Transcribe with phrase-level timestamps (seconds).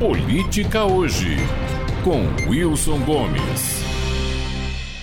[0.00, 1.36] Política Hoje,
[2.02, 3.84] com Wilson Gomes.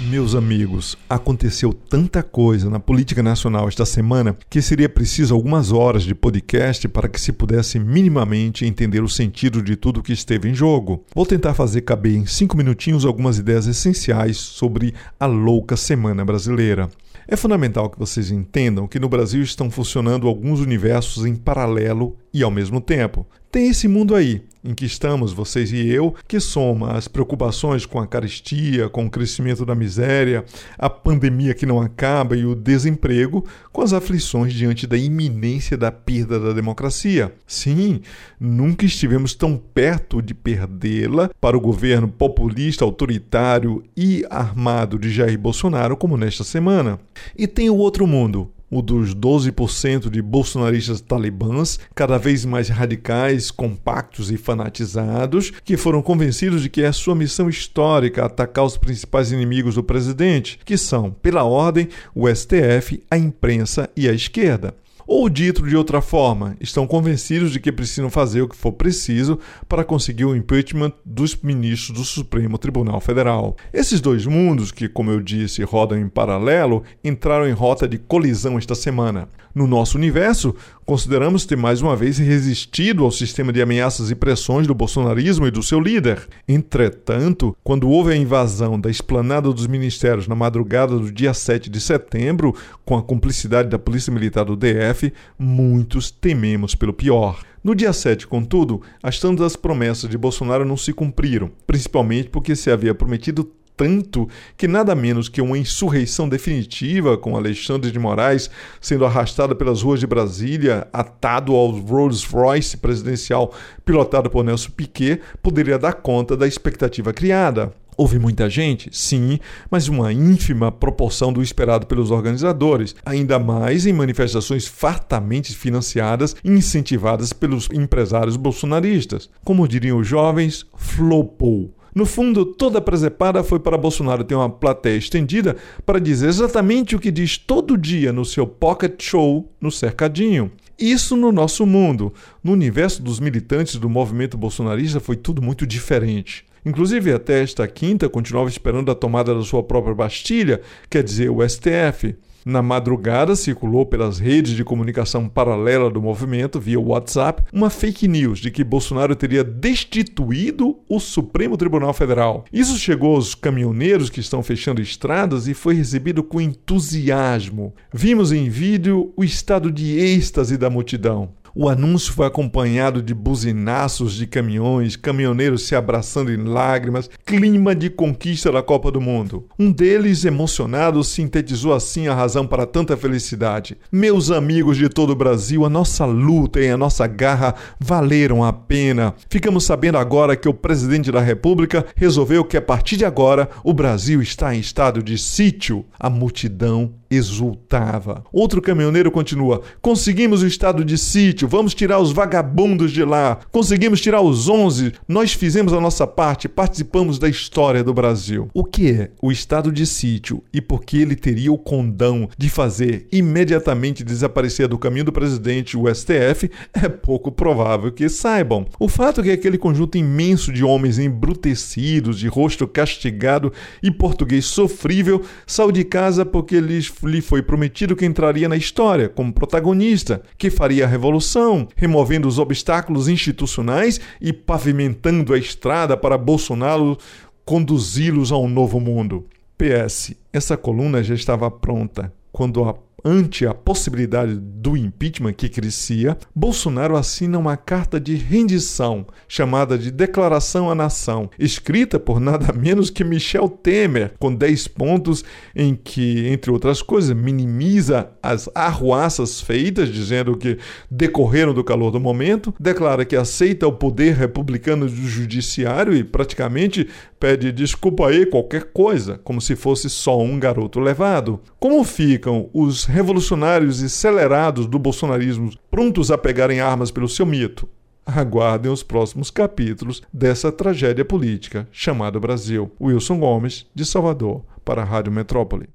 [0.00, 6.02] Meus amigos, aconteceu tanta coisa na política nacional esta semana que seria preciso algumas horas
[6.02, 10.54] de podcast para que se pudesse minimamente entender o sentido de tudo que esteve em
[10.54, 11.04] jogo.
[11.14, 16.88] Vou tentar fazer caber em cinco minutinhos algumas ideias essenciais sobre a louca semana brasileira.
[17.28, 22.42] É fundamental que vocês entendam que no Brasil estão funcionando alguns universos em paralelo e
[22.42, 23.26] ao mesmo tempo.
[23.50, 27.98] Tem esse mundo aí, em que estamos, vocês e eu, que soma as preocupações com
[27.98, 30.44] a carestia, com o crescimento da miséria,
[30.78, 35.90] a pandemia que não acaba e o desemprego, com as aflições diante da iminência da
[35.90, 37.34] perda da democracia.
[37.44, 38.02] Sim,
[38.38, 45.36] nunca estivemos tão perto de perdê-la para o governo populista, autoritário e armado de Jair
[45.36, 47.00] Bolsonaro como nesta semana.
[47.36, 53.50] E tem o outro mundo, o dos 12% de bolsonaristas talibãs, cada vez mais radicais,
[53.50, 59.32] compactos e fanatizados, que foram convencidos de que é sua missão histórica atacar os principais
[59.32, 64.74] inimigos do presidente, que são, pela ordem, o STF, a imprensa e a esquerda.
[65.12, 69.40] Ou dito de outra forma, estão convencidos de que precisam fazer o que for preciso
[69.68, 73.56] para conseguir o impeachment dos ministros do Supremo Tribunal Federal.
[73.72, 78.56] Esses dois mundos, que, como eu disse, rodam em paralelo, entraram em rota de colisão
[78.56, 79.28] esta semana.
[79.52, 80.54] No nosso universo,
[80.86, 85.50] consideramos ter mais uma vez resistido ao sistema de ameaças e pressões do bolsonarismo e
[85.50, 86.28] do seu líder.
[86.46, 91.80] Entretanto, quando houve a invasão da esplanada dos ministérios na madrugada do dia 7 de
[91.80, 94.99] setembro, com a cumplicidade da Polícia Militar do DF,
[95.38, 97.42] muitos tememos pelo pior.
[97.62, 102.70] No dia 7, contudo, as tantas promessas de Bolsonaro não se cumpriram, principalmente porque se
[102.70, 103.44] havia prometido
[103.80, 104.28] tanto
[104.58, 109.98] que nada menos que uma insurreição definitiva, com Alexandre de Moraes sendo arrastado pelas ruas
[109.98, 117.10] de Brasília, atado ao Rolls-Royce presidencial pilotado por Nelson Piquet, poderia dar conta da expectativa
[117.14, 117.72] criada.
[118.00, 118.88] Houve muita gente?
[118.92, 119.38] Sim,
[119.70, 126.48] mas uma ínfima proporção do esperado pelos organizadores, ainda mais em manifestações fartamente financiadas e
[126.48, 129.28] incentivadas pelos empresários bolsonaristas.
[129.44, 131.74] Como diriam os jovens, flopou.
[131.94, 136.96] No fundo, toda a presepada foi para Bolsonaro ter uma plateia estendida para dizer exatamente
[136.96, 140.50] o que diz todo dia no seu pocket show no Cercadinho.
[140.78, 142.14] Isso no nosso mundo.
[142.42, 146.48] No universo dos militantes do movimento bolsonarista foi tudo muito diferente.
[146.64, 151.46] Inclusive, até esta quinta, continuava esperando a tomada da sua própria Bastilha, quer dizer, o
[151.46, 152.16] STF.
[152.44, 158.38] Na madrugada, circulou pelas redes de comunicação paralela do movimento, via WhatsApp, uma fake news
[158.38, 162.46] de que Bolsonaro teria destituído o Supremo Tribunal Federal.
[162.50, 167.74] Isso chegou aos caminhoneiros que estão fechando estradas e foi recebido com entusiasmo.
[167.92, 171.30] Vimos em vídeo o estado de êxtase da multidão.
[171.54, 177.90] O anúncio foi acompanhado de buzinaços de caminhões, caminhoneiros se abraçando em lágrimas, clima de
[177.90, 179.46] conquista da Copa do Mundo.
[179.58, 183.76] Um deles, emocionado, sintetizou assim a razão para tanta felicidade.
[183.90, 188.52] Meus amigos de todo o Brasil, a nossa luta e a nossa garra valeram a
[188.52, 189.14] pena.
[189.28, 193.74] Ficamos sabendo agora que o presidente da República resolveu que a partir de agora o
[193.74, 195.84] Brasil está em estado de sítio.
[195.98, 198.24] A multidão exultava.
[198.32, 203.38] Outro caminhoneiro continua: Conseguimos o estado de sítio, vamos tirar os vagabundos de lá.
[203.50, 208.48] Conseguimos tirar os 11, nós fizemos a nossa parte, participamos da história do Brasil.
[208.54, 212.48] O que é o estado de sítio e por que ele teria o condão de
[212.48, 218.66] fazer imediatamente desaparecer do caminho do presidente o STF é pouco provável que saibam.
[218.78, 224.44] O fato é que aquele conjunto imenso de homens embrutecidos, de rosto castigado e português
[224.44, 230.22] sofrível saiu de casa porque lhes lhe foi prometido que entraria na história como protagonista,
[230.36, 236.96] que faria a revolução, removendo os obstáculos institucionais e pavimentando a estrada para Bolsonaro
[237.44, 239.26] conduzi-los a um novo mundo.
[239.58, 242.74] PS, essa coluna já estava pronta quando a
[243.04, 249.90] ante a possibilidade do impeachment que crescia, Bolsonaro assina uma carta de rendição chamada de
[249.90, 255.24] Declaração à Nação, escrita por nada menos que Michel Temer, com 10 pontos
[255.54, 260.58] em que, entre outras coisas, minimiza as arruaças feitas, dizendo que
[260.90, 266.88] decorreram do calor do momento, declara que aceita o poder republicano do judiciário e praticamente
[267.18, 271.40] pede desculpa aí qualquer coisa, como se fosse só um garoto levado.
[271.58, 277.68] Como ficam os revolucionários e acelerados do bolsonarismo prontos a pegarem armas pelo seu mito?
[278.04, 282.70] Aguardem os próximos capítulos dessa tragédia política chamada Brasil.
[282.80, 285.68] Wilson Gomes, de Salvador, para a Rádio Metrópole.